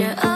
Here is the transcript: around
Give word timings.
around 0.00 0.31